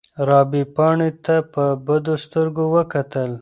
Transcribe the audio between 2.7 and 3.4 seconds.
وکتل.